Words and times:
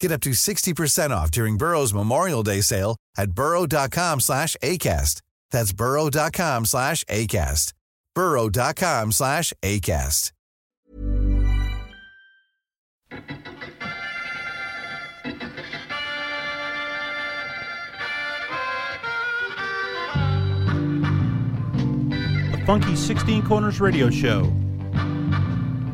Get 0.00 0.12
up 0.12 0.20
to 0.22 0.30
60% 0.30 1.10
off 1.10 1.30
during 1.30 1.56
Burrow's 1.56 1.92
Memorial 1.92 2.42
Day 2.42 2.60
sale 2.60 2.96
at 3.16 3.32
burrow.com 3.32 4.20
slash 4.20 4.56
ACAST. 4.62 5.22
That's 5.50 5.72
burrow.com 5.72 6.66
slash 6.66 7.04
ACAST. 7.04 7.72
burrow.com 8.14 9.12
slash 9.12 9.52
ACAST. 9.62 10.32
The 22.52 22.62
Funky 22.66 22.96
16 22.96 23.44
Corners 23.46 23.80
Radio 23.80 24.10
Show 24.10 24.42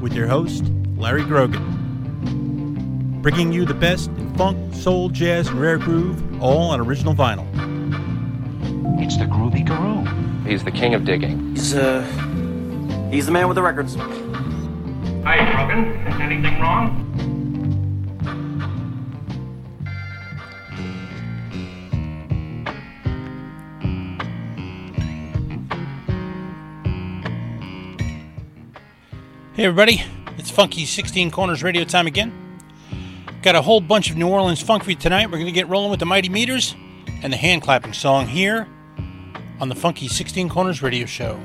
with 0.00 0.12
your 0.12 0.26
host, 0.26 0.64
Larry 0.96 1.24
Grogan. 1.24 1.73
Bringing 3.24 3.52
you 3.54 3.64
the 3.64 3.72
best 3.72 4.10
in 4.18 4.34
funk, 4.34 4.74
soul, 4.74 5.08
jazz, 5.08 5.48
and 5.48 5.58
rare 5.58 5.78
groove, 5.78 6.42
all 6.42 6.72
on 6.72 6.78
original 6.78 7.14
vinyl. 7.14 7.46
It's 9.02 9.16
the 9.16 9.24
Groovy 9.24 9.64
Guru. 9.64 10.04
He's 10.46 10.62
the 10.62 10.70
king 10.70 10.92
of 10.92 11.06
digging. 11.06 11.56
He's, 11.56 11.74
uh, 11.74 12.02
he's 13.10 13.24
the 13.24 13.32
man 13.32 13.48
with 13.48 13.54
the 13.54 13.62
records. 13.62 13.94
Hi, 13.94 15.38
Grogan. 15.54 16.06
Anything 16.20 16.60
wrong? 16.60 17.00
Hey, 29.54 29.64
everybody. 29.64 30.02
It's 30.36 30.50
Funky 30.50 30.84
16 30.84 31.30
Corners 31.30 31.62
Radio 31.62 31.84
time 31.84 32.06
again. 32.06 32.43
Got 33.44 33.56
a 33.56 33.60
whole 33.60 33.82
bunch 33.82 34.10
of 34.10 34.16
New 34.16 34.28
Orleans 34.28 34.62
funk 34.62 34.84
for 34.84 34.90
you 34.90 34.96
tonight. 34.96 35.26
We're 35.26 35.36
going 35.36 35.44
to 35.44 35.52
get 35.52 35.68
rolling 35.68 35.90
with 35.90 36.00
the 36.00 36.06
Mighty 36.06 36.30
Meters 36.30 36.74
and 37.22 37.30
the 37.30 37.36
hand 37.36 37.60
clapping 37.60 37.92
song 37.92 38.26
here 38.26 38.66
on 39.60 39.68
the 39.68 39.74
Funky 39.74 40.08
16 40.08 40.48
Corners 40.48 40.80
Radio 40.80 41.04
Show. 41.04 41.38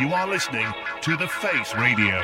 You 0.00 0.14
are 0.14 0.26
listening 0.26 0.66
to 1.02 1.14
The 1.14 1.28
Face 1.28 1.74
Radio. 1.74 2.22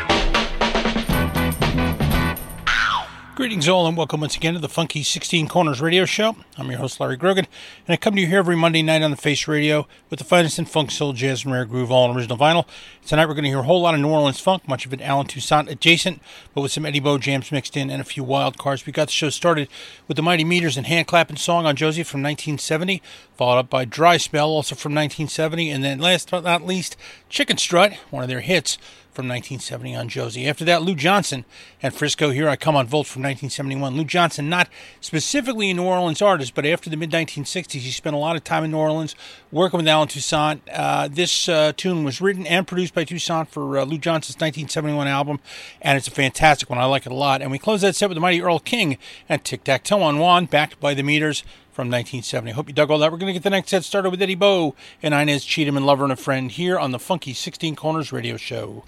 Greetings, 3.34 3.68
all, 3.68 3.86
and 3.86 3.94
welcome 3.94 4.22
once 4.22 4.34
again 4.34 4.54
to 4.54 4.60
the 4.60 4.68
Funky 4.68 5.02
16 5.02 5.46
Corners 5.46 5.82
radio 5.82 6.06
show. 6.06 6.36
I'm 6.58 6.70
your 6.70 6.80
host, 6.80 7.00
Larry 7.00 7.18
Grogan, 7.18 7.46
and 7.86 7.92
I 7.92 7.98
come 7.98 8.14
to 8.14 8.20
you 8.20 8.28
here 8.28 8.38
every 8.38 8.56
Monday 8.56 8.80
night 8.80 9.02
on 9.02 9.10
the 9.10 9.16
Face 9.18 9.46
Radio 9.46 9.86
with 10.08 10.20
the 10.20 10.24
finest 10.24 10.58
in 10.58 10.64
funk, 10.64 10.90
soul, 10.90 11.12
jazz, 11.12 11.44
and 11.44 11.52
rare 11.52 11.66
groove, 11.66 11.92
all 11.92 12.08
on 12.08 12.16
original 12.16 12.38
vinyl. 12.38 12.66
Tonight, 13.04 13.26
we're 13.26 13.34
going 13.34 13.44
to 13.44 13.50
hear 13.50 13.58
a 13.58 13.64
whole 13.64 13.82
lot 13.82 13.92
of 13.92 14.00
New 14.00 14.08
Orleans 14.08 14.40
funk, 14.40 14.66
much 14.66 14.86
of 14.86 14.94
it 14.94 15.02
Allen 15.02 15.26
Toussaint 15.26 15.68
adjacent, 15.68 16.22
but 16.54 16.62
with 16.62 16.72
some 16.72 16.86
Eddie 16.86 16.98
Bo 16.98 17.18
jams 17.18 17.52
mixed 17.52 17.76
in 17.76 17.90
and 17.90 18.00
a 18.00 18.06
few 18.06 18.24
wild 18.24 18.56
cards. 18.56 18.86
We 18.86 18.92
got 18.94 19.08
the 19.08 19.12
show 19.12 19.28
started 19.28 19.68
with 20.08 20.16
the 20.16 20.22
Mighty 20.22 20.44
Meters 20.44 20.78
and 20.78 20.86
Hand 20.86 21.06
Clapping 21.06 21.36
Song 21.36 21.66
on 21.66 21.76
Josie 21.76 22.02
from 22.02 22.22
1970, 22.22 23.02
followed 23.34 23.58
up 23.58 23.68
by 23.68 23.84
Dry 23.84 24.16
Spell, 24.16 24.48
also 24.48 24.74
from 24.74 24.94
1970, 24.94 25.68
and 25.70 25.84
then 25.84 25.98
last 25.98 26.30
but 26.30 26.42
not 26.42 26.64
least, 26.64 26.96
Chicken 27.28 27.58
Strut, 27.58 27.92
one 28.08 28.22
of 28.22 28.30
their 28.30 28.40
hits 28.40 28.78
from 29.16 29.28
1970 29.28 29.96
on 29.96 30.08
Josie. 30.10 30.46
After 30.46 30.64
that, 30.66 30.82
Lou 30.82 30.94
Johnson 30.94 31.46
and 31.82 31.94
Frisco 31.94 32.30
Here 32.30 32.50
I 32.50 32.56
Come 32.56 32.76
on 32.76 32.86
Volt 32.86 33.06
from 33.06 33.22
1971. 33.22 33.96
Lou 33.96 34.04
Johnson, 34.04 34.50
not 34.50 34.68
specifically 35.00 35.70
a 35.70 35.74
New 35.74 35.84
Orleans 35.84 36.20
artist, 36.20 36.45
but 36.50 36.66
after 36.66 36.90
the 36.90 36.96
mid 36.96 37.10
1960s, 37.10 37.80
he 37.80 37.90
spent 37.90 38.14
a 38.14 38.18
lot 38.18 38.36
of 38.36 38.44
time 38.44 38.64
in 38.64 38.70
New 38.70 38.78
Orleans 38.78 39.14
working 39.50 39.78
with 39.78 39.88
Allen 39.88 40.08
Toussaint. 40.08 40.60
Uh, 40.72 41.08
this 41.08 41.48
uh, 41.48 41.72
tune 41.76 42.04
was 42.04 42.20
written 42.20 42.46
and 42.46 42.66
produced 42.66 42.94
by 42.94 43.04
Toussaint 43.04 43.48
for 43.48 43.78
uh, 43.78 43.84
Lou 43.84 43.98
Johnson's 43.98 44.36
1971 44.36 45.08
album, 45.08 45.40
and 45.80 45.96
it's 45.96 46.08
a 46.08 46.10
fantastic 46.10 46.70
one. 46.70 46.78
I 46.78 46.84
like 46.84 47.06
it 47.06 47.12
a 47.12 47.14
lot. 47.14 47.42
And 47.42 47.50
we 47.50 47.58
close 47.58 47.80
that 47.82 47.96
set 47.96 48.08
with 48.08 48.16
the 48.16 48.20
mighty 48.20 48.40
Earl 48.40 48.58
King 48.58 48.98
and 49.28 49.44
Tic 49.44 49.64
Tac 49.64 49.84
Toe 49.84 50.02
on 50.02 50.18
One, 50.18 50.46
backed 50.46 50.80
by 50.80 50.94
the 50.94 51.02
Meters 51.02 51.42
from 51.72 51.88
1970. 51.88 52.52
Hope 52.52 52.68
you 52.68 52.74
dug 52.74 52.90
all 52.90 52.98
that. 52.98 53.12
We're 53.12 53.18
going 53.18 53.28
to 53.28 53.34
get 53.34 53.42
the 53.42 53.50
next 53.50 53.68
set 53.68 53.84
started 53.84 54.10
with 54.10 54.22
Eddie 54.22 54.34
Bo 54.34 54.74
and 55.02 55.12
Inez 55.12 55.44
Cheatham 55.44 55.76
and 55.76 55.84
Lover 55.84 56.04
and 56.04 56.12
a 56.12 56.16
Friend 56.16 56.50
here 56.50 56.78
on 56.78 56.90
the 56.90 56.98
Funky 56.98 57.34
16 57.34 57.76
Corners 57.76 58.12
radio 58.12 58.36
show. 58.36 58.82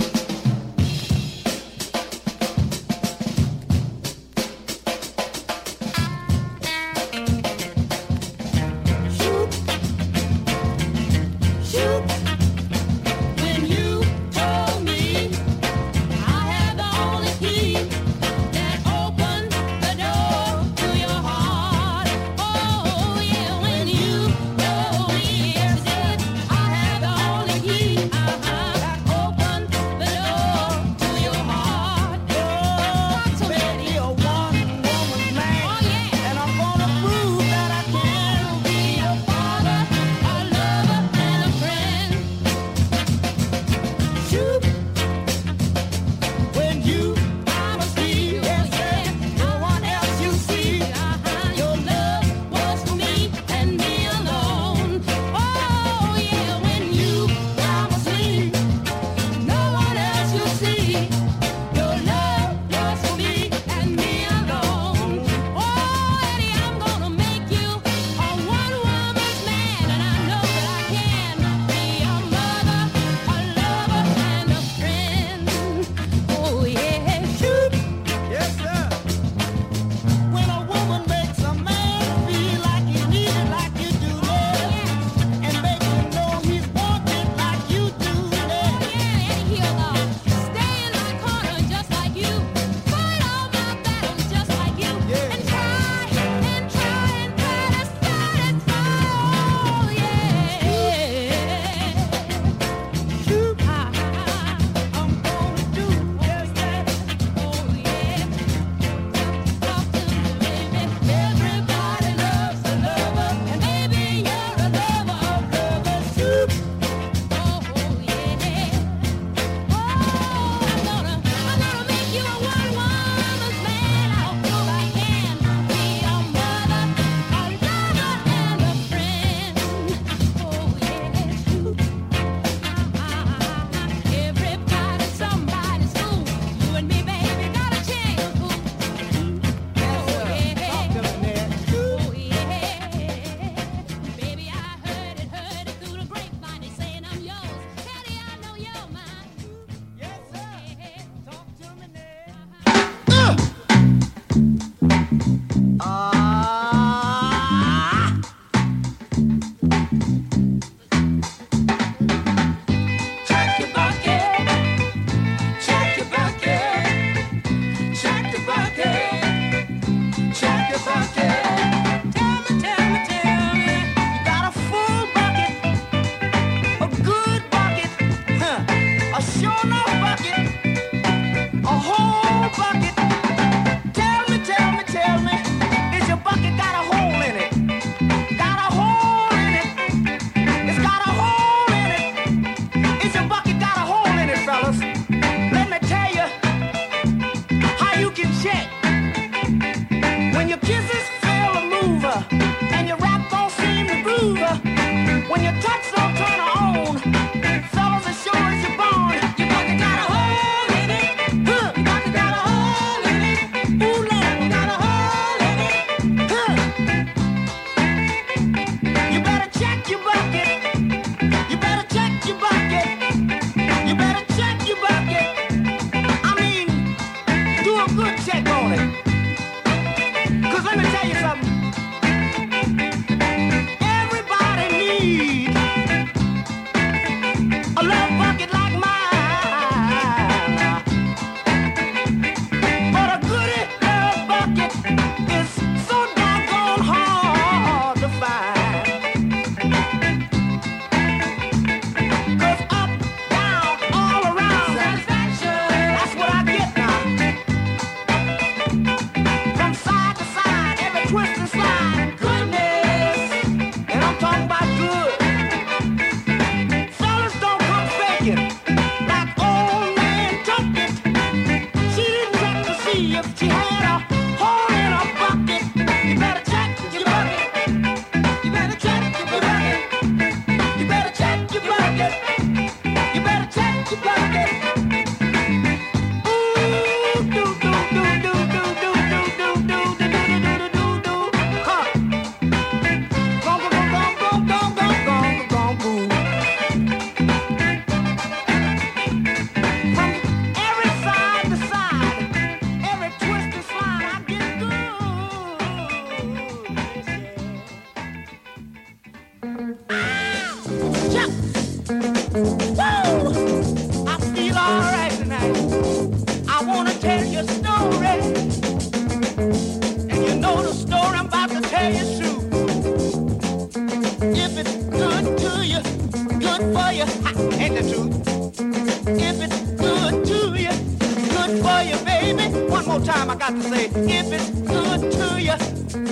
More 332.98 333.06
time, 333.06 333.30
I 333.30 333.36
got 333.36 333.50
to 333.50 333.62
say, 333.62 333.86
if 333.86 334.32
it's 334.32 334.50
good 334.50 335.00
to 335.12 335.40
you, 335.40 335.56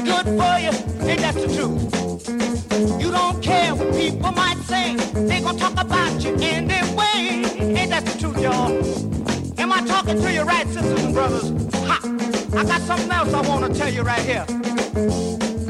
good 0.04 0.26
for 0.38 0.54
you, 0.58 0.72
ain't 1.08 1.20
that 1.20 1.34
the 1.34 1.48
truth? 1.54 3.00
You 3.00 3.10
don't 3.10 3.42
care 3.42 3.74
what 3.74 3.94
people 3.94 4.32
might 4.32 4.58
say, 4.58 4.96
they 4.96 5.40
gonna 5.40 5.58
talk 5.58 5.72
about 5.72 6.22
you 6.22 6.34
anyway. 6.40 7.44
Ain't 7.58 7.90
that 7.90 8.04
the 8.04 8.18
truth, 8.18 8.40
y'all? 8.40 8.70
Am 9.58 9.72
I 9.72 9.80
talking 9.86 10.20
to 10.20 10.32
you 10.32 10.42
right, 10.42 10.66
sisters 10.68 11.04
and 11.04 11.14
brothers? 11.14 11.50
Ha! 11.86 11.98
I 12.56 12.64
got 12.64 12.80
something 12.82 13.10
else 13.10 13.32
I 13.32 13.40
wanna 13.48 13.72
tell 13.74 13.92
you 13.92 14.02
right 14.02 14.22
here. 14.22 14.44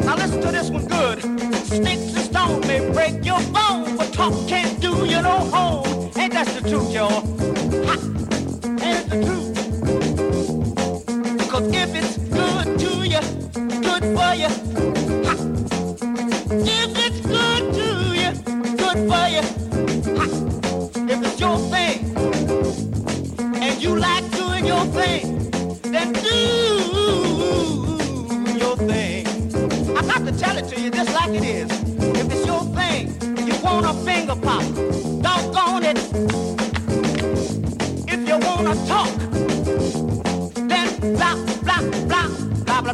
Now 0.05 0.17
listen 0.17 0.41
to 0.43 0.51
this 0.53 0.71
one 0.71 0.87
good. 0.87 1.21
Sticks 1.67 2.15
and 2.15 2.25
stones 2.31 2.67
may 2.67 2.91
break 2.91 3.25
your 3.25 3.41
bones, 3.53 3.97
but 3.97 4.13
talk 4.13 4.35
can't 4.49 4.81
do 4.81 5.07
you 5.07 5.23
no 5.23 5.39
home. 5.55 6.11
Ain't 6.17 6.33
that 6.33 6.47
the 6.49 6.69
truth, 6.69 6.93
y'all? 6.93 7.23
Ha! 7.87 7.95
Ain't 8.85 9.09
the 9.11 9.25
truth? 9.25 9.46
If 14.45 14.53
it's 17.07 17.21
good 17.21 17.75
to 17.75 17.89
you, 18.21 18.33
good 18.77 18.99
for 19.09 19.27
you. 19.29 19.45
If 21.09 21.19
it's 21.25 21.41
your 21.41 21.59
thing, 21.59 21.99
and 23.63 23.83
you 23.83 23.97
like 23.97 24.31
doing 24.33 24.67
your 24.67 24.85
thing, 24.87 25.46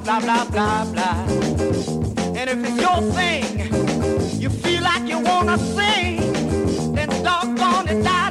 blah 0.05 0.21
blah 0.21 0.45
blah 0.45 0.85
blah. 0.93 1.25
And 2.39 2.51
if 2.51 2.59
it's 2.65 2.81
your 2.81 3.01
thing, 3.13 4.41
you 4.41 4.51
feel 4.51 4.83
like 4.83 5.09
you 5.09 5.19
wanna 5.21 5.59
sing, 5.59 6.93
then 6.95 7.09
doggone 7.23 7.89
it, 7.89 8.03
da 8.03 8.22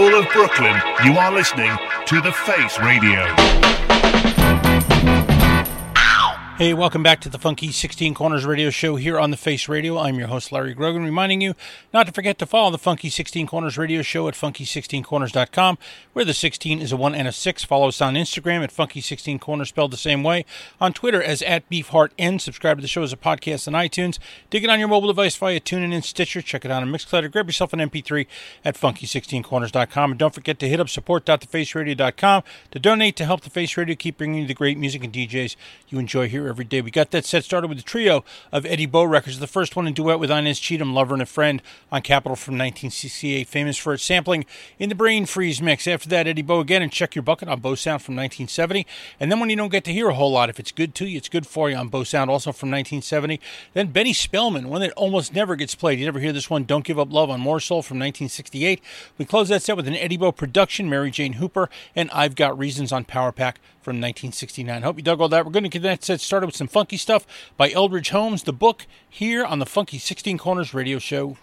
Of 0.00 0.32
Brooklyn, 0.32 0.80
you 1.04 1.18
are 1.18 1.30
listening 1.30 1.76
to 2.06 2.22
The 2.22 2.32
Face 2.32 2.78
Radio. 2.80 4.39
Hey, 6.60 6.74
welcome 6.74 7.02
back 7.02 7.22
to 7.22 7.30
the 7.30 7.38
Funky 7.38 7.72
16 7.72 8.12
Corners 8.12 8.44
radio 8.44 8.68
show 8.68 8.96
here 8.96 9.18
on 9.18 9.30
the 9.30 9.38
Face 9.38 9.66
Radio. 9.66 9.96
I'm 9.96 10.16
your 10.16 10.28
host, 10.28 10.52
Larry 10.52 10.74
Grogan, 10.74 11.06
reminding 11.06 11.40
you 11.40 11.54
not 11.90 12.04
to 12.06 12.12
forget 12.12 12.36
to 12.38 12.44
follow 12.44 12.70
the 12.70 12.76
Funky 12.76 13.08
16 13.08 13.46
Corners 13.46 13.78
radio 13.78 14.02
show 14.02 14.28
at 14.28 14.34
funky16corners.com, 14.34 15.78
where 16.12 16.26
the 16.26 16.34
16 16.34 16.82
is 16.82 16.92
a 16.92 16.98
1 16.98 17.14
and 17.14 17.26
a 17.26 17.32
6. 17.32 17.64
Follow 17.64 17.88
us 17.88 18.02
on 18.02 18.12
Instagram 18.12 18.62
at 18.62 18.74
funky16corners, 18.74 19.68
spelled 19.68 19.90
the 19.90 19.96
same 19.96 20.22
way. 20.22 20.44
On 20.82 20.92
Twitter 20.92 21.22
as 21.22 21.40
at 21.40 21.66
beefheartn. 21.70 22.38
Subscribe 22.38 22.76
to 22.76 22.82
the 22.82 22.88
show 22.88 23.02
as 23.02 23.14
a 23.14 23.16
podcast 23.16 23.66
on 23.66 23.72
iTunes. 23.72 24.18
Dig 24.50 24.62
it 24.62 24.68
on 24.68 24.78
your 24.78 24.88
mobile 24.88 25.08
device 25.08 25.36
via 25.36 25.60
TuneIn 25.60 25.94
and 25.94 26.04
Stitcher. 26.04 26.42
Check 26.42 26.66
it 26.66 26.70
out 26.70 26.82
on 26.82 26.92
Mixcloud. 26.92 27.32
Grab 27.32 27.46
yourself 27.46 27.72
an 27.72 27.78
MP3 27.78 28.26
at 28.66 28.76
funky16corners.com. 28.76 30.10
And 30.10 30.18
don't 30.18 30.34
forget 30.34 30.58
to 30.58 30.68
hit 30.68 30.78
up 30.78 30.90
support.thefaceradio.com 30.90 32.42
to 32.70 32.78
donate 32.78 33.16
to 33.16 33.24
help 33.24 33.40
the 33.40 33.48
Face 33.48 33.78
Radio 33.78 33.96
keep 33.96 34.18
bringing 34.18 34.42
you 34.42 34.46
the 34.46 34.52
great 34.52 34.76
music 34.76 35.02
and 35.02 35.12
DJs 35.14 35.56
you 35.88 35.98
enjoy 35.98 36.28
here 36.28 36.49
every 36.50 36.64
day. 36.64 36.80
We 36.80 36.90
got 36.90 37.10
that 37.12 37.24
set 37.24 37.44
started 37.44 37.68
with 37.68 37.78
the 37.78 37.84
trio 37.84 38.24
of 38.52 38.66
Eddie 38.66 38.86
Bo 38.86 39.04
records. 39.04 39.38
The 39.38 39.46
first 39.46 39.76
one 39.76 39.86
in 39.86 39.94
duet 39.94 40.20
with 40.20 40.30
Inez 40.30 40.58
Cheatham, 40.58 40.92
Lover 40.92 41.14
and 41.14 41.22
a 41.22 41.26
Friend 41.26 41.62
on 41.90 42.02
Capitol 42.02 42.36
from 42.36 42.54
1968, 42.54 43.48
famous 43.48 43.78
for 43.78 43.94
its 43.94 44.02
sampling 44.02 44.44
in 44.78 44.88
the 44.88 44.94
Brain 44.94 45.24
Freeze 45.24 45.62
mix. 45.62 45.86
After 45.86 46.08
that, 46.10 46.26
Eddie 46.26 46.42
Bo 46.42 46.60
again 46.60 46.82
and 46.82 46.92
Check 46.92 47.14
Your 47.14 47.22
Bucket 47.22 47.48
on 47.48 47.60
Bo 47.60 47.74
Sound 47.74 48.02
from 48.02 48.16
1970. 48.16 48.86
And 49.18 49.32
then 49.32 49.40
when 49.40 49.48
you 49.48 49.56
don't 49.56 49.70
get 49.70 49.84
to 49.84 49.92
hear 49.92 50.08
a 50.08 50.14
whole 50.14 50.32
lot, 50.32 50.50
if 50.50 50.60
it's 50.60 50.72
good 50.72 50.94
to 50.96 51.06
you, 51.06 51.16
it's 51.16 51.28
good 51.28 51.46
for 51.46 51.70
you 51.70 51.76
on 51.76 51.88
Bo 51.88 52.04
Sound, 52.04 52.30
also 52.30 52.52
from 52.52 52.70
1970. 52.70 53.40
Then 53.72 53.92
Benny 53.92 54.12
Spellman, 54.12 54.68
one 54.68 54.80
that 54.80 54.92
almost 54.92 55.34
never 55.34 55.56
gets 55.56 55.74
played. 55.74 55.98
You 55.98 56.04
never 56.04 56.20
hear 56.20 56.32
this 56.32 56.50
one, 56.50 56.64
Don't 56.64 56.84
Give 56.84 56.98
Up 56.98 57.12
Love 57.12 57.30
on 57.30 57.40
More 57.40 57.60
Soul 57.60 57.82
from 57.82 57.98
1968. 57.98 58.80
We 59.16 59.24
close 59.24 59.48
that 59.48 59.62
set 59.62 59.76
with 59.76 59.88
an 59.88 59.94
Eddie 59.94 60.16
Bo 60.16 60.32
production, 60.32 60.90
Mary 60.90 61.10
Jane 61.10 61.34
Hooper, 61.34 61.70
and 61.94 62.10
I've 62.10 62.34
Got 62.34 62.58
Reasons 62.58 62.90
on 62.92 63.04
Power-Pac 63.04 63.60
from 63.80 63.96
1969. 63.96 64.82
Hope 64.82 64.96
you 64.96 65.02
dug 65.02 65.20
all 65.20 65.28
that. 65.30 65.44
We're 65.46 65.52
going 65.52 65.62
to 65.62 65.70
get 65.70 65.82
that 65.82 66.04
set 66.04 66.20
started 66.20 66.39
with 66.46 66.56
some 66.56 66.68
funky 66.68 66.96
stuff 66.96 67.26
by 67.56 67.70
Eldridge 67.70 68.10
Holmes, 68.10 68.42
the 68.44 68.52
book, 68.52 68.86
here 69.08 69.44
on 69.44 69.58
the 69.58 69.66
Funky 69.66 69.98
16 69.98 70.38
Corners 70.38 70.74
radio 70.74 70.98
show. 70.98 71.36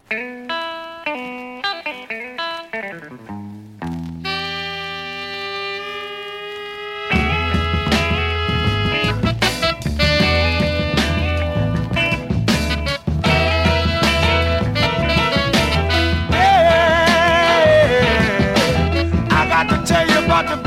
I 19.29 20.43
got 20.43 20.63
to 20.63 20.66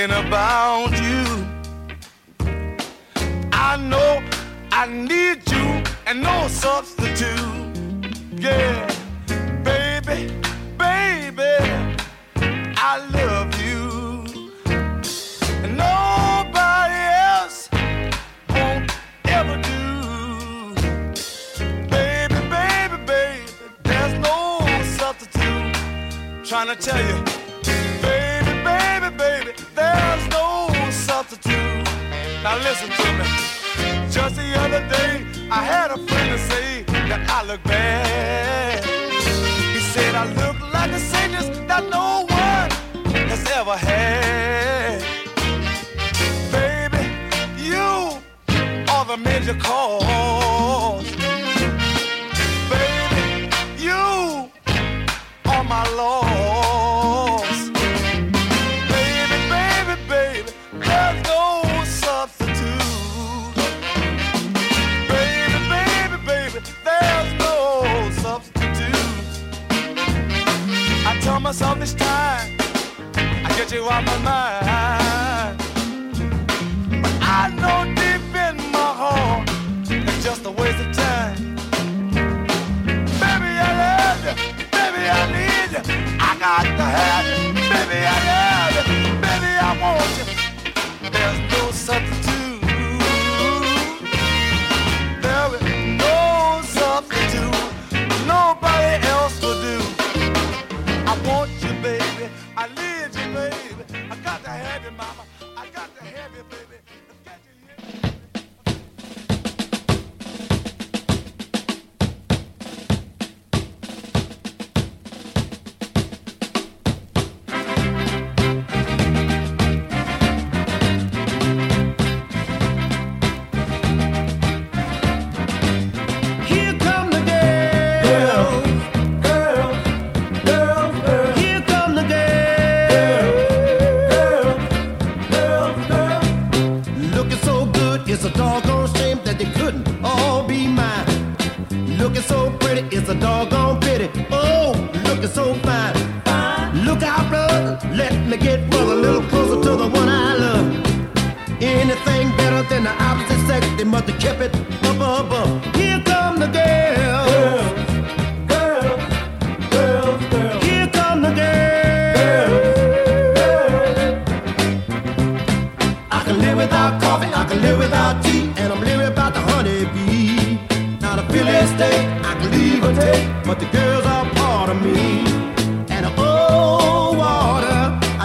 thinking 0.00 0.26
about 0.26 0.90
you. 1.02 1.24
I 3.52 3.76
know 3.76 4.22
I 4.72 4.86
need 4.86 5.50
you 5.50 5.82
and 6.06 6.22
no 6.22 6.48
substitute. 6.48 7.28
Yeah, 8.32 8.86
baby, 9.62 10.32
baby, 10.78 11.56
I 12.76 12.96
love 13.12 13.50
you. 13.60 14.24
And 15.64 15.76
nobody 15.76 17.00
else 17.34 17.68
won't 18.48 18.90
ever 19.26 19.56
do. 19.60 20.74
Baby, 21.88 22.34
baby, 22.48 22.96
baby, 23.04 23.44
there's 23.82 24.14
no 24.18 24.60
substitute 24.98 25.74
trying 26.44 26.68
to 26.68 26.76
tell 26.76 27.00
you, 27.00 27.29
Now 31.30 32.58
listen 32.58 32.90
to 32.90 33.12
me. 33.12 33.24
Just 34.10 34.34
the 34.34 34.52
other 34.58 34.80
day, 34.88 35.24
I 35.48 35.62
had 35.62 35.92
a 35.92 35.96
friend 35.96 36.32
to 36.32 36.38
say 36.38 36.82
that 37.08 37.30
I 37.30 37.44
look 37.44 37.62
bad. 37.62 38.84
He 39.72 39.78
said 39.78 40.16
I 40.16 40.24
look 40.34 40.58
like 40.74 40.90
a 40.90 40.98
sickness 40.98 41.46
that 41.68 41.88
no 41.88 42.26
one 42.26 42.70
has 43.28 43.48
ever 43.52 43.76
had. 43.76 45.02
Baby, 46.50 47.04
you 47.62 48.18
are 48.90 49.04
the 49.04 49.16
major 49.16 49.54
cause. 49.54 51.04
Baby, 52.74 53.50
you 53.78 54.50
are 55.46 55.62
my 55.62 55.88
loss. 55.94 56.79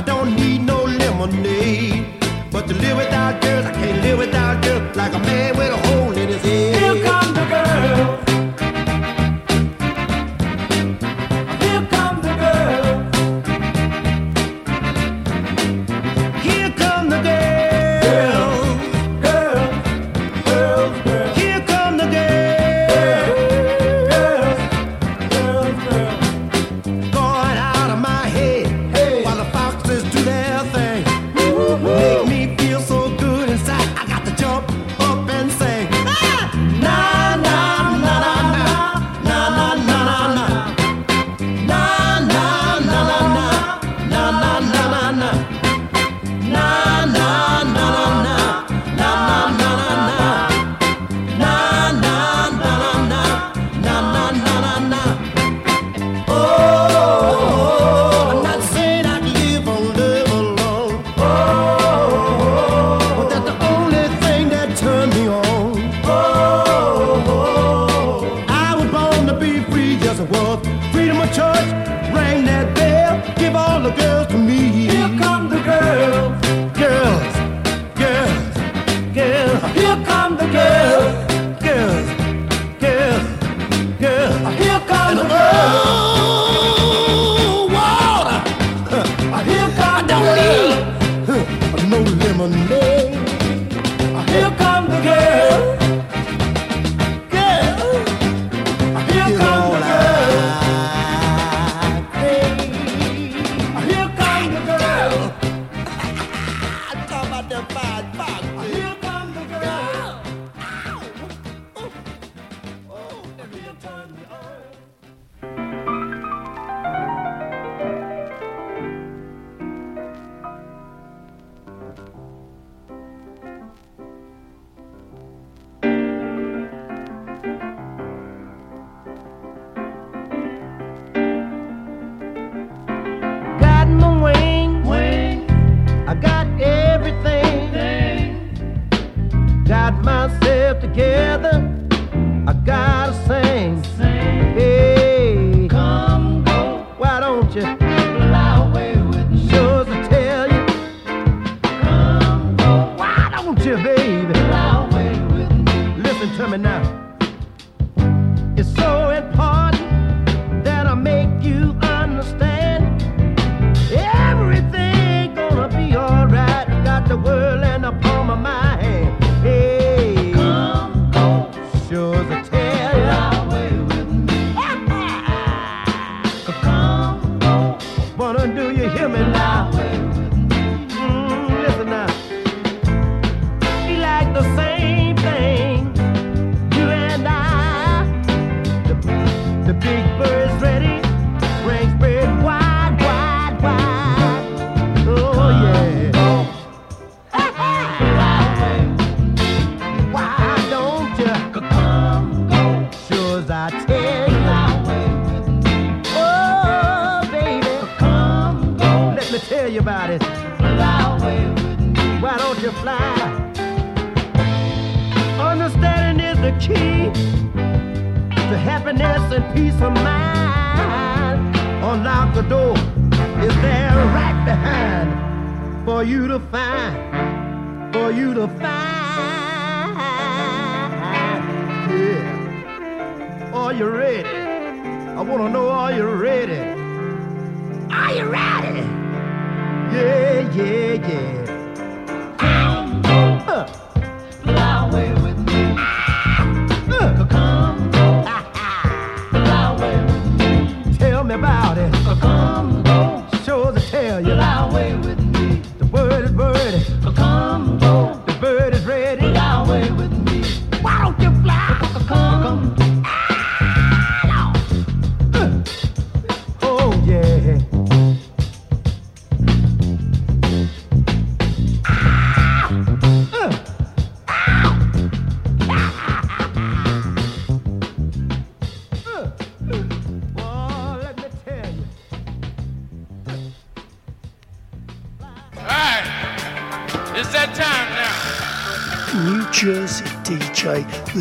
Don't 0.05 0.35
need 0.35 0.61
no 0.61 0.83
lemonade. 0.83 2.05
But 2.51 2.67
to 2.67 2.73
live 2.73 2.97
without 2.97 3.41
girls, 3.41 3.65
I 3.65 3.73
can't 3.73 4.01
live 4.03 4.17
without 4.19 4.63
girls. 4.63 4.95
Like 4.95 5.13
a 5.13 5.19
man 5.19 5.44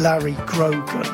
Larry 0.05 0.36
Grogan, 0.44 1.07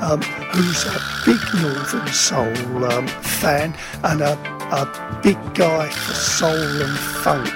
um, 0.00 0.22
who's 0.52 0.84
a 0.86 1.00
big 1.26 1.40
Northern 1.60 2.06
Soul 2.06 2.84
um, 2.84 3.08
fan 3.08 3.74
and 4.04 4.20
a, 4.20 4.38
a 4.70 5.20
big 5.24 5.36
guy 5.56 5.88
for 5.88 6.14
soul 6.14 6.54
and 6.54 6.98
funk. 6.98 7.52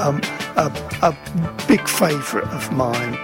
Um, 0.00 0.22
a, 0.56 0.72
a 1.02 1.66
big 1.68 1.86
favourite 1.86 2.48
of 2.48 2.72
mine. 2.72 3.18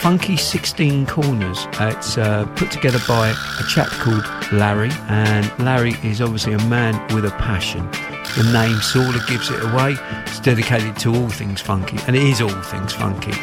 Funky 0.00 0.38
16 0.38 1.04
Corners. 1.04 1.66
Uh, 1.78 1.92
it's 1.94 2.16
uh, 2.16 2.46
put 2.56 2.70
together 2.70 3.00
by 3.06 3.28
a 3.28 3.64
chap 3.68 3.88
called 3.88 4.24
Larry, 4.54 4.90
and 5.10 5.52
Larry 5.58 5.96
is 6.02 6.22
obviously 6.22 6.54
a 6.54 6.64
man 6.68 6.94
with 7.14 7.26
a 7.26 7.30
passion. 7.32 7.86
The 8.38 8.50
name 8.54 8.80
sort 8.80 9.16
of 9.16 9.26
gives 9.26 9.50
it 9.50 9.62
away. 9.64 9.96
It's 10.24 10.40
dedicated 10.40 10.96
to 11.00 11.14
all 11.14 11.28
things 11.28 11.60
funky, 11.60 11.98
and 12.06 12.16
it 12.16 12.22
is 12.22 12.40
all 12.40 12.62
things 12.62 12.94
funky. 12.94 13.34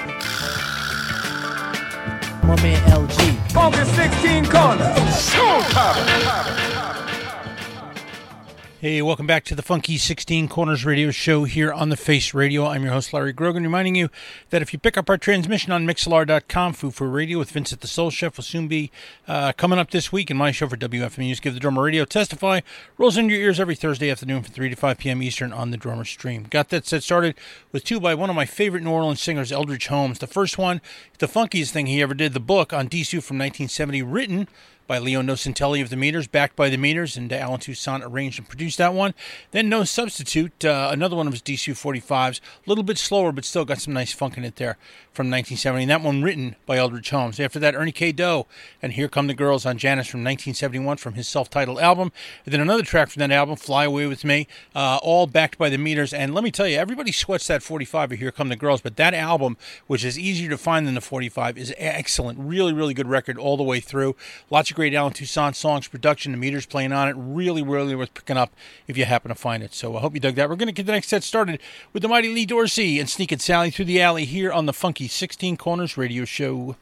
Hey, 8.84 9.02
welcome 9.02 9.26
back 9.26 9.46
to 9.46 9.56
the 9.56 9.62
Funky 9.62 9.98
16 9.98 10.50
Corners 10.50 10.84
radio 10.84 11.10
show 11.10 11.46
here 11.46 11.72
on 11.72 11.88
the 11.88 11.96
Face 11.96 12.34
Radio. 12.34 12.66
I'm 12.66 12.84
your 12.84 12.92
host, 12.92 13.14
Larry 13.14 13.32
Grogan, 13.32 13.64
reminding 13.64 13.96
you 13.96 14.10
that 14.50 14.62
if 14.62 14.74
you 14.74 14.78
pick 14.78 14.98
up 14.98 15.10
our 15.10 15.18
transmission 15.18 15.72
on 15.72 15.88
Mixlr.com, 15.88 16.74
Food 16.74 16.94
for 16.94 17.08
Radio 17.08 17.40
with 17.40 17.50
Vincent 17.50 17.80
the 17.80 17.88
Soul 17.88 18.10
Chef 18.10 18.36
will 18.36 18.44
soon 18.44 18.68
be 18.68 18.92
uh, 19.26 19.54
coming 19.54 19.80
up 19.80 19.92
this 19.92 20.12
week 20.12 20.30
in 20.30 20.36
my 20.36 20.52
show 20.52 20.68
for 20.68 20.76
WFMU's 20.76 21.40
Give 21.40 21.54
the 21.54 21.62
Drummer 21.62 21.82
Radio. 21.82 22.04
Testify 22.04 22.60
rolls 22.98 23.16
into 23.16 23.34
your 23.34 23.44
ears 23.44 23.58
every 23.58 23.76
Thursday 23.76 24.12
afternoon 24.12 24.44
from 24.44 24.54
3 24.54 24.72
to 24.72 24.76
5 24.76 24.98
p.m. 24.98 25.24
Eastern 25.24 25.54
on 25.54 25.72
the 25.72 25.78
Drummer 25.78 26.04
Stream. 26.04 26.44
Got 26.50 26.68
that 26.68 26.86
set 26.86 27.04
started 27.04 27.36
with 27.72 27.86
two 27.86 28.02
by 28.02 28.14
one 28.14 28.30
of 28.30 28.36
my 28.36 28.46
favorite 28.46 28.84
New 28.84 28.92
Orleans 28.92 29.22
singers, 29.22 29.54
Eldridge 29.54 29.88
Holmes. 29.88 30.20
The 30.20 30.28
first 30.28 30.58
one, 30.58 30.82
the 31.20 31.28
funkiest 31.28 31.72
thing 31.72 31.86
he 31.86 32.02
ever 32.02 32.14
did, 32.14 32.34
the 32.34 32.42
book 32.42 32.74
on 32.74 32.90
Deesu 32.90 33.24
from 33.24 33.38
1970, 33.38 34.02
written 34.02 34.50
by 34.88 35.00
Leo 35.00 35.22
Nocentelli 35.22 35.82
of 35.82 35.90
the 35.90 35.96
Meters, 35.96 36.28
backed 36.28 36.56
by 36.56 36.70
the 36.70 36.78
Meters, 36.78 37.18
and 37.18 37.32
Allen 37.32 37.60
Toussaint 37.60 38.04
arranged 38.04 38.40
and 38.40 38.48
produced 38.48 38.78
that 38.78 38.94
one. 38.94 39.14
Then 39.52 39.70
No 39.70 39.84
Substitute, 39.84 40.66
uh, 40.66 40.90
another 40.92 41.16
one 41.16 41.28
of 41.28 41.34
his 41.34 41.42
Deesu 41.42 41.74
45s, 41.74 42.40
a 42.40 42.70
little 42.70 42.84
bit 42.84 42.98
slower, 42.98 43.32
but 43.32 43.46
still 43.46 43.66
got 43.66 43.80
some 43.80 43.94
nice 43.94 44.12
funk 44.12 44.38
in 44.38 44.44
it 44.44 44.58
there 44.58 44.78
from 45.14 45.28
1970. 45.28 45.84
And 45.84 45.92
that 45.92 46.02
one 46.02 46.24
written 46.24 46.56
by 46.66 46.78
Eldridge 46.78 47.10
Holmes. 47.10 47.40
After 47.40 47.60
that, 47.60 47.76
Ernie 47.76 47.92
K. 47.92 48.12
Doe 48.12 48.48
and 48.82 48.94
Here 48.94 49.08
Come 49.08 49.28
the 49.28 49.34
Girls 49.34 49.66
on 49.66 49.78
Janus 49.78 50.08
from 50.08 50.22
1971 50.22 50.98
from 50.98 51.14
his 51.14 51.28
self-titled 51.28 51.80
album. 51.80 52.12
And 52.46 52.54
then 52.54 52.62
another 52.62 52.84
track 52.84 53.10
from 53.10 53.20
that 53.22 53.32
album, 53.32 53.56
Fly 53.56 53.86
Away 53.86 54.08
With 54.08 54.24
Me, 54.24 54.48
uh, 54.76 55.00
all 55.02 55.28
backed 55.28 55.58
by 55.58 55.70
the 55.70 55.78
Meters. 55.78 56.14
And 56.14 56.34
let 56.34 56.44
me 56.44 56.52
tell 56.52 56.68
you, 56.68 56.78
everybody 56.78 57.12
sweats 57.12 57.48
that 57.48 57.64
45 57.64 58.14
of 58.14 58.20
Here 58.20 58.32
Come 58.32 58.50
the 58.50 58.56
Girls, 58.56 58.82
but 58.82 58.98
that 58.98 59.14
album, 59.14 59.58
which 59.88 60.04
is 60.04 60.18
easier 60.18 60.50
to 60.50 60.58
find 60.58 60.88
than 60.88 60.96
the 60.96 61.02
45, 61.02 61.58
is 61.58 61.74
excellent. 61.78 62.40
Really, 62.40 62.74
really 62.74 62.94
good 62.94 63.08
record 63.08 63.38
all 63.38 63.56
the 63.56 63.64
way 63.64 63.80
through. 63.80 64.16
Lots 64.50 64.72
of 64.72 64.73
great 64.74 64.94
Allen 64.94 65.14
Toussaint 65.14 65.56
songs, 65.56 65.88
production, 65.88 66.32
the 66.32 66.38
Meters 66.38 66.66
playing 66.66 66.92
on 66.92 67.08
it. 67.08 67.16
Really, 67.18 67.62
really 67.62 67.96
worth 67.96 68.14
picking 68.14 68.38
up 68.38 68.54
if 68.88 68.98
you 68.98 69.06
happen 69.06 69.30
to 69.30 69.36
find 69.36 69.64
it. 69.64 69.74
So 69.74 69.96
I 69.96 70.00
hope 70.00 70.14
you 70.14 70.20
dug 70.20 70.36
that. 70.36 70.50
We're 70.50 70.56
going 70.56 70.68
to 70.68 70.74
get 70.74 70.86
the 70.86 70.92
next 70.92 71.08
set 71.08 71.24
started 71.24 71.60
with 71.94 72.02
the 72.02 72.10
mighty 72.10 72.30
Lee 72.30 72.46
Dorsey 72.46 73.00
and 73.00 73.10
Sneaking 73.10 73.40
Sally 73.40 73.72
through 73.72 73.86
the 73.86 74.02
alley 74.02 74.26
here 74.26 74.52
on 74.52 74.66
the 74.66 74.74
Funky 74.74 75.08
16 75.08 75.58
Corners 75.58 75.98
Radio 75.98 76.26
Show. 76.26 76.76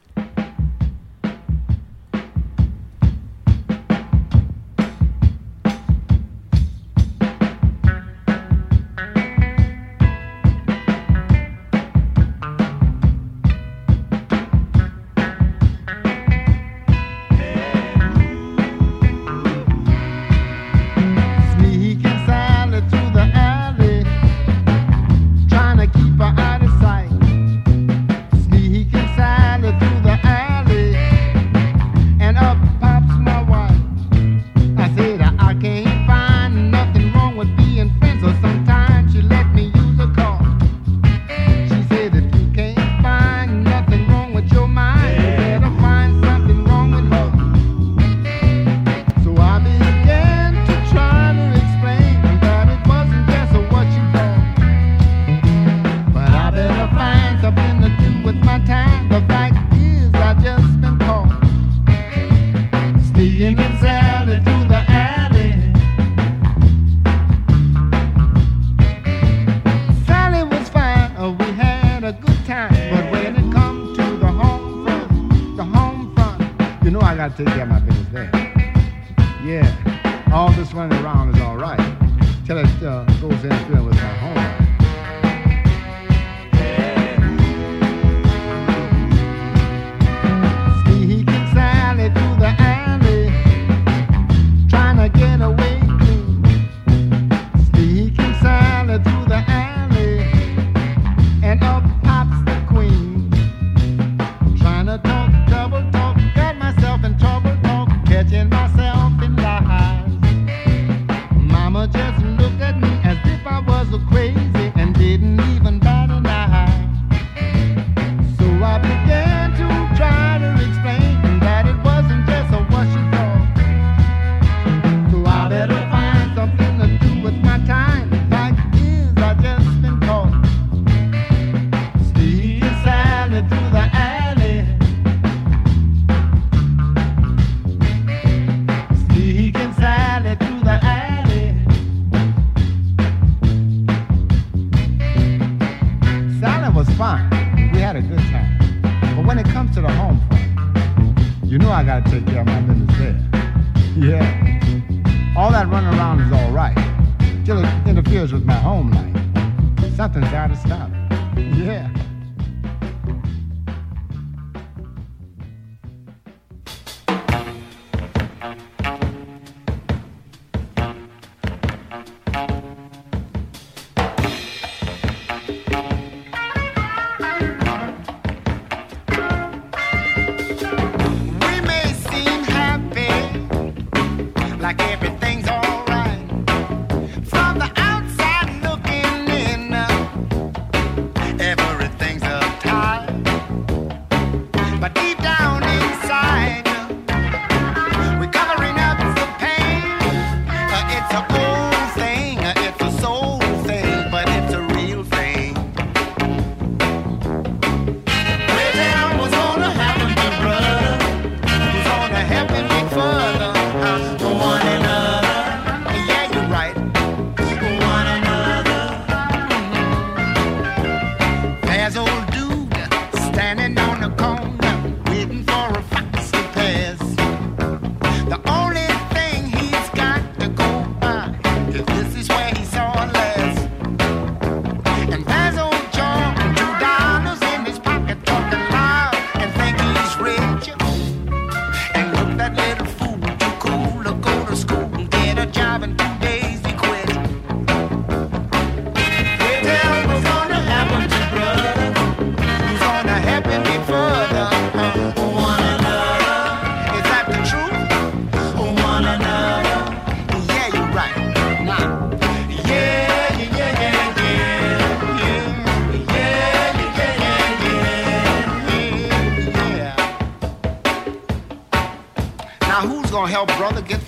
Help, 273.32 273.48
brother, 273.56 273.80
get 273.80 274.01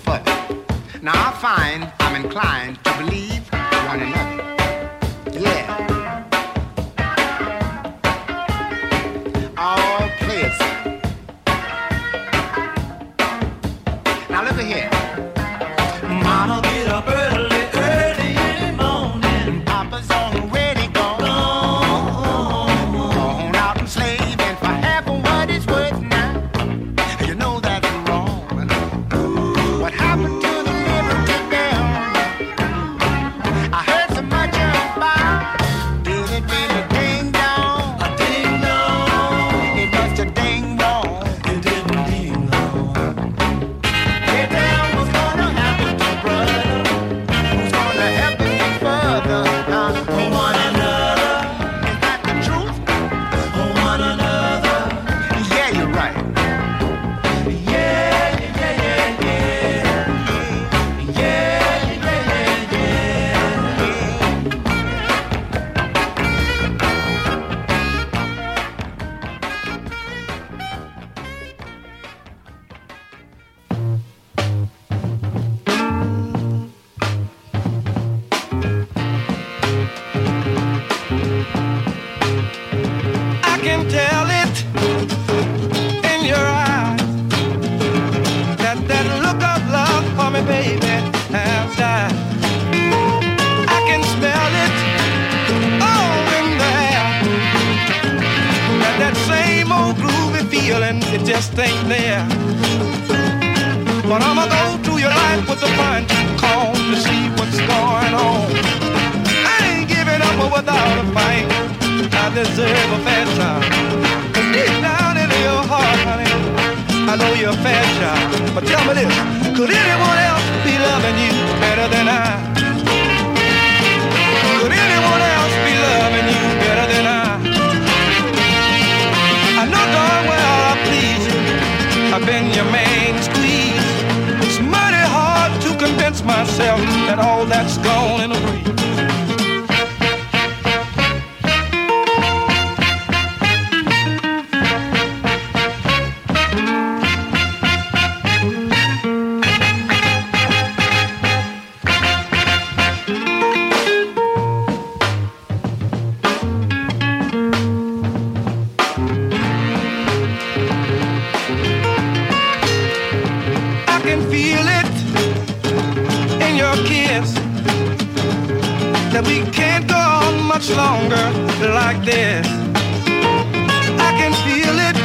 can 174.19 174.31
feel 174.45 174.77
it 174.89 174.95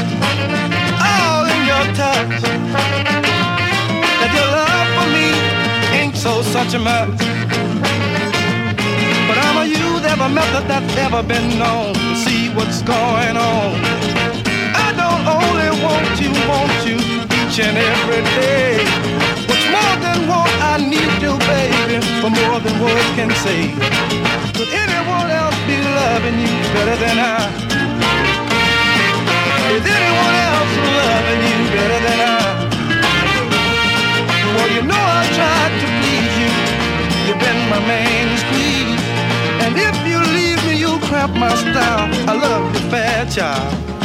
all 1.11 1.45
in 1.55 1.61
your 1.71 1.85
touch. 1.95 2.43
That 4.21 4.31
your 4.37 4.49
love 4.59 4.89
for 4.97 5.09
me 5.17 5.29
ain't 5.99 6.17
so 6.17 6.43
such 6.43 6.75
a 6.75 6.79
much. 6.79 7.19
But 9.29 9.37
I'm 9.47 9.57
a 9.63 9.67
use 9.67 10.05
every 10.13 10.29
method 10.29 10.65
that's 10.69 10.97
ever 10.97 11.23
been 11.23 11.59
known 11.59 11.95
to 11.95 12.17
see 12.25 12.51
what's 12.57 12.83
going 12.83 13.37
on. 13.37 13.71
I 14.87 14.89
don't 15.01 15.25
only 15.39 15.71
want 15.85 16.11
you, 16.23 16.31
want 16.51 16.79
you 16.89 16.99
each 17.41 17.57
and 17.67 17.77
every 17.77 18.23
day. 18.39 18.79
What's 19.49 19.67
more 19.75 19.97
than 20.07 20.19
what 20.31 20.53
I 20.73 20.77
need 20.79 21.15
you, 21.25 21.35
baby, 21.51 21.99
for 22.21 22.31
more 22.31 22.59
than 22.61 22.75
words 22.83 23.11
can 23.19 23.31
say. 23.45 23.63
Could 24.57 24.71
anyone 24.85 25.29
else 25.31 25.59
be 25.67 25.77
loving 25.99 26.39
you 26.45 26.55
better 26.75 26.97
than 27.05 27.19
I? 27.19 27.80
Is 29.81 29.87
anyone 29.87 30.35
else 30.49 30.75
loving 31.01 31.43
you 31.49 31.59
better 31.73 32.01
than 32.07 32.19
I? 32.21 32.41
Well, 34.55 34.71
you 34.77 34.83
know 34.83 35.05
I 35.21 35.23
tried 35.39 35.73
to 35.81 35.87
please 36.01 36.35
you. 36.43 36.53
You've 37.27 37.41
been 37.41 37.61
my 37.73 37.81
main 37.89 38.29
squeeze. 38.45 39.03
And 39.65 39.73
if 39.77 39.97
you 40.07 40.19
leave 40.37 40.61
me, 40.69 40.79
you'll 40.79 41.01
cramp 41.09 41.33
my 41.35 41.55
style. 41.55 42.09
I 42.29 42.35
love 42.37 42.75
you, 42.75 42.91
fair 42.91 43.25
child. 43.27 44.00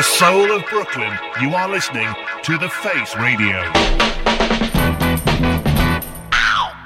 The 0.00 0.04
soul 0.04 0.50
of 0.50 0.64
Brooklyn, 0.70 1.12
you 1.42 1.54
are 1.54 1.68
listening 1.68 2.08
to 2.42 2.56
The 2.56 2.70
Face 2.70 3.14
Radio. 3.16 3.60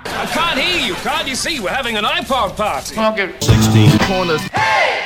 I 0.07 0.27
can't 0.33 0.59
hear 0.59 0.85
you. 0.85 0.95
Can't 0.95 1.29
you 1.29 1.37
see? 1.37 1.61
We're 1.61 1.71
having 1.71 1.97
an 1.97 2.03
iPod 2.03 2.57
party. 2.57 2.97
16 3.41 3.99
corners. 4.09 4.41
Hey, 4.49 5.04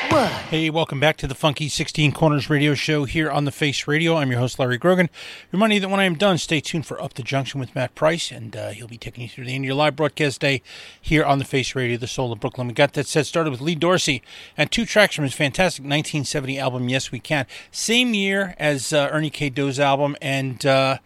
welcome 0.70 1.00
back 1.00 1.16
to 1.18 1.26
the 1.26 1.34
Funky 1.34 1.68
16 1.68 2.12
Corners 2.12 2.48
radio 2.48 2.74
show 2.74 3.04
here 3.04 3.30
on 3.30 3.44
the 3.44 3.52
Face 3.52 3.86
Radio. 3.86 4.16
I'm 4.16 4.30
your 4.30 4.40
host, 4.40 4.59
Larry 4.59 4.78
Grogan. 4.78 5.11
Remind 5.52 5.74
you 5.74 5.80
that 5.80 5.88
when 5.90 6.00
I 6.00 6.04
am 6.04 6.14
done, 6.14 6.38
stay 6.38 6.61
tuned 6.61 6.86
for 6.86 7.00
Up 7.02 7.14
the 7.14 7.22
Junction 7.22 7.61
with 7.61 7.74
Matt 7.74 7.94
Price, 7.94 8.30
and 8.30 8.56
uh, 8.56 8.70
he'll 8.70 8.88
be 8.88 8.96
taking 8.96 9.22
you 9.22 9.28
through 9.28 9.44
the 9.44 9.54
end 9.54 9.64
of 9.64 9.66
your 9.66 9.74
live 9.74 9.96
broadcast 9.96 10.40
day 10.40 10.62
here 11.00 11.24
on 11.24 11.38
the 11.38 11.44
Face 11.44 11.74
Radio, 11.74 11.98
the 11.98 12.06
soul 12.06 12.32
of 12.32 12.40
Brooklyn. 12.40 12.68
We 12.68 12.74
got 12.74 12.94
that 12.94 13.06
set 13.06 13.26
started 13.26 13.50
with 13.50 13.61
Lee 13.61 13.74
Dorsey 13.74 14.22
and 14.56 14.70
two 14.70 14.86
tracks 14.86 15.14
from 15.14 15.24
his 15.24 15.34
fantastic 15.34 15.82
1970 15.82 16.59
album, 16.59 16.88
Yes 16.88 17.12
We 17.12 17.20
Can. 17.20 17.46
Same 17.70 18.14
year 18.14 18.54
as 18.59 18.92
uh, 18.92 19.09
Ernie 19.12 19.30
K. 19.30 19.50
Doe's 19.50 19.78
album, 19.78 20.16
and. 20.22 20.64
Uh, 20.64 20.98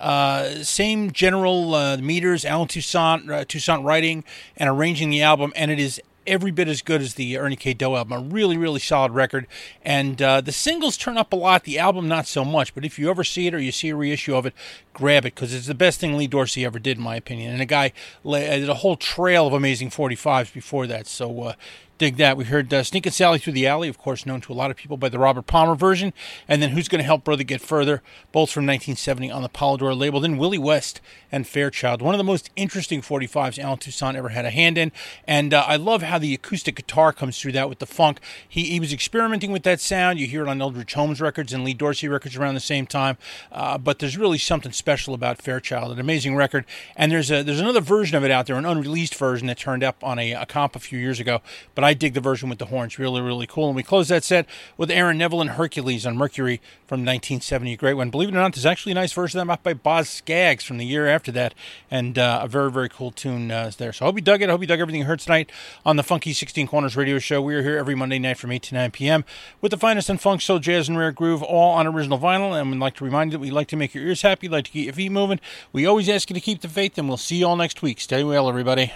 uh, 0.00 0.62
same 0.62 1.12
general 1.12 1.74
uh, 1.74 1.96
meters, 1.96 2.44
Allen 2.44 2.68
Toussaint, 2.68 3.30
uh, 3.30 3.44
Toussaint 3.44 3.84
writing 3.84 4.24
and 4.56 4.68
arranging 4.68 5.08
the 5.08 5.22
album, 5.22 5.52
and 5.56 5.70
it 5.70 5.78
is 5.78 6.00
every 6.26 6.50
bit 6.50 6.68
as 6.68 6.82
good 6.82 7.00
as 7.00 7.14
the 7.14 7.38
Ernie 7.38 7.56
K. 7.56 7.74
Doe 7.74 7.96
album. 7.96 8.12
A 8.12 8.20
really, 8.20 8.56
really 8.56 8.80
solid 8.80 9.12
record. 9.12 9.46
And 9.84 10.20
uh, 10.20 10.40
the 10.40 10.52
singles 10.52 10.96
turn 10.96 11.18
up 11.18 11.32
a 11.32 11.36
lot, 11.36 11.64
the 11.64 11.78
album 11.78 12.08
not 12.08 12.26
so 12.26 12.44
much. 12.44 12.74
But 12.74 12.84
if 12.84 12.98
you 12.98 13.10
ever 13.10 13.24
see 13.24 13.46
it 13.46 13.54
or 13.54 13.58
you 13.58 13.72
see 13.72 13.90
a 13.90 13.96
reissue 13.96 14.34
of 14.34 14.46
it, 14.46 14.54
grab 14.92 15.24
it 15.24 15.34
because 15.34 15.52
it's 15.52 15.66
the 15.66 15.74
best 15.74 16.00
thing 16.00 16.16
Lee 16.16 16.26
Dorsey 16.26 16.64
ever 16.64 16.78
did, 16.78 16.98
in 16.98 17.02
my 17.02 17.16
opinion. 17.16 17.52
And 17.52 17.62
a 17.62 17.66
guy 17.66 17.92
did 18.24 18.68
a 18.68 18.74
whole 18.74 18.96
trail 18.96 19.46
of 19.46 19.52
amazing 19.52 19.90
45s 19.90 20.52
before 20.52 20.86
that. 20.86 21.06
So 21.06 21.42
uh, 21.42 21.52
dig 21.98 22.16
that. 22.16 22.36
We 22.36 22.44
heard 22.44 22.72
uh, 22.72 22.82
Sneakin' 22.82 23.12
Sally 23.12 23.38
Through 23.38 23.52
the 23.52 23.66
Alley, 23.66 23.88
of 23.88 23.98
course, 23.98 24.26
known 24.26 24.40
to 24.42 24.52
a 24.52 24.54
lot 24.54 24.70
of 24.70 24.76
people 24.76 24.96
by 24.96 25.08
the 25.08 25.18
Robert 25.18 25.46
Palmer 25.46 25.74
version. 25.74 26.12
And 26.48 26.60
then 26.60 26.70
Who's 26.70 26.88
Gonna 26.88 27.04
Help 27.04 27.24
Brother 27.24 27.44
Get 27.44 27.60
Further, 27.60 28.02
both 28.32 28.50
from 28.50 28.64
1970 28.64 29.30
on 29.30 29.42
the 29.42 29.48
Polydor 29.48 29.96
label. 29.96 30.20
Then 30.20 30.36
Willie 30.36 30.58
West 30.58 31.00
and 31.30 31.46
Fairchild, 31.46 32.02
one 32.02 32.14
of 32.14 32.18
the 32.18 32.24
most 32.24 32.50
interesting 32.56 33.00
45s 33.00 33.58
Allen 33.58 33.78
Toussaint 33.78 34.16
ever 34.16 34.30
had 34.30 34.44
a 34.44 34.50
hand 34.50 34.76
in. 34.76 34.92
And 35.26 35.54
uh, 35.54 35.64
I 35.66 35.76
love 35.76 36.02
how 36.02 36.18
the 36.18 36.34
acoustic 36.34 36.76
guitar 36.76 37.12
comes 37.12 37.38
through 37.38 37.52
that 37.52 37.68
with 37.68 37.78
the 37.78 37.86
funk. 37.86 38.20
He, 38.48 38.64
he 38.64 38.80
was 38.80 38.92
experimenting 38.92 39.52
with 39.52 39.62
that 39.62 39.80
sound. 39.80 40.18
You 40.18 40.26
hear 40.26 40.42
it 40.42 40.48
on 40.48 40.60
Eldridge 40.60 40.94
Holmes 40.94 41.20
records 41.20 41.52
and 41.52 41.64
Lee 41.64 41.74
Dorsey 41.74 42.08
records 42.08 42.36
around 42.36 42.54
the 42.54 42.60
same 42.60 42.86
time. 42.86 43.16
Uh, 43.52 43.78
but 43.78 44.00
there's 44.00 44.18
really 44.18 44.38
something 44.38 44.72
special 44.72 45.14
about 45.14 45.40
Fairchild, 45.40 45.92
an 45.92 46.00
amazing 46.00 46.34
record. 46.34 46.64
And 46.96 47.12
there's 47.12 47.30
a 47.30 47.42
there's 47.42 47.60
another 47.60 47.80
version 47.80 48.16
of 48.16 48.24
it 48.24 48.30
out 48.30 48.46
there, 48.46 48.56
an 48.56 48.66
unreleased 48.66 49.14
version 49.14 49.46
that 49.46 49.58
turned 49.58 49.84
up 49.84 50.02
on 50.02 50.18
a, 50.18 50.32
a 50.32 50.46
comp 50.46 50.74
a 50.74 50.80
few 50.80 50.98
years 50.98 51.20
ago. 51.20 51.40
But 51.74 51.83
but 51.84 51.88
I 51.88 51.92
dig 51.92 52.14
the 52.14 52.20
version 52.22 52.48
with 52.48 52.58
the 52.58 52.64
horns. 52.64 52.98
Really, 52.98 53.20
really 53.20 53.46
cool. 53.46 53.66
And 53.66 53.76
we 53.76 53.82
close 53.82 54.08
that 54.08 54.24
set 54.24 54.46
with 54.78 54.90
Aaron 54.90 55.18
Neville 55.18 55.42
and 55.42 55.50
Hercules 55.50 56.06
on 56.06 56.16
Mercury 56.16 56.62
from 56.86 57.00
1970. 57.00 57.74
A 57.74 57.76
great 57.76 57.92
one. 57.92 58.08
Believe 58.08 58.30
it 58.30 58.32
or 58.32 58.36
not, 58.36 58.54
there's 58.54 58.64
actually 58.64 58.92
a 58.92 58.94
nice 58.94 59.12
version 59.12 59.38
of 59.38 59.46
that 59.48 59.62
by 59.62 59.74
Boz 59.74 60.08
Scaggs 60.08 60.64
from 60.64 60.78
the 60.78 60.86
year 60.86 61.06
after 61.06 61.30
that, 61.32 61.52
and 61.90 62.18
uh, 62.18 62.40
a 62.42 62.48
very, 62.48 62.72
very 62.72 62.88
cool 62.88 63.10
tune 63.10 63.50
uh, 63.50 63.70
there. 63.76 63.92
So 63.92 64.06
I 64.06 64.08
hope 64.08 64.14
you 64.16 64.22
dug 64.22 64.40
it. 64.40 64.48
I 64.48 64.52
hope 64.52 64.62
you 64.62 64.66
dug 64.66 64.80
everything 64.80 65.02
you 65.02 65.06
heard 65.06 65.20
tonight 65.20 65.52
on 65.84 65.96
the 65.96 66.02
Funky 66.02 66.32
16 66.32 66.68
Corners 66.68 66.96
radio 66.96 67.18
show. 67.18 67.42
We 67.42 67.54
are 67.54 67.62
here 67.62 67.76
every 67.76 67.94
Monday 67.94 68.18
night 68.18 68.38
from 68.38 68.50
8 68.50 68.62
to 68.62 68.74
9 68.76 68.90
p.m. 68.90 69.22
with 69.60 69.70
the 69.70 69.76
finest 69.76 70.08
in 70.08 70.16
funk, 70.16 70.40
soul, 70.40 70.60
jazz, 70.60 70.88
and 70.88 70.96
rare 70.96 71.12
groove, 71.12 71.42
all 71.42 71.72
on 71.72 71.86
original 71.86 72.18
vinyl. 72.18 72.58
And 72.58 72.70
we'd 72.70 72.80
like 72.80 72.96
to 72.96 73.04
remind 73.04 73.32
you 73.32 73.36
that 73.36 73.42
we 73.42 73.50
like 73.50 73.68
to 73.68 73.76
make 73.76 73.92
your 73.92 74.04
ears 74.04 74.22
happy, 74.22 74.48
like 74.48 74.64
to 74.64 74.70
keep 74.70 74.86
your 74.86 74.94
feet 74.94 75.12
moving. 75.12 75.38
We 75.70 75.84
always 75.84 76.08
ask 76.08 76.30
you 76.30 76.34
to 76.34 76.40
keep 76.40 76.62
the 76.62 76.68
faith, 76.68 76.96
and 76.96 77.08
we'll 77.08 77.18
see 77.18 77.36
you 77.36 77.46
all 77.46 77.56
next 77.56 77.82
week. 77.82 78.00
Stay 78.00 78.24
well, 78.24 78.48
everybody. 78.48 78.90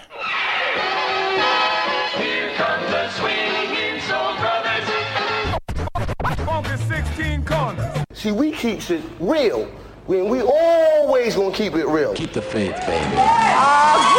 See, 8.13 8.31
we 8.31 8.51
keeps 8.51 8.91
it 8.91 9.03
real. 9.19 9.69
We 10.07 10.21
we 10.21 10.41
always 10.41 11.35
gonna 11.35 11.55
keep 11.55 11.75
it 11.75 11.85
real. 11.87 12.13
Keep 12.13 12.33
the 12.33 12.41
faith, 12.41 12.75
baby. 12.85 14.18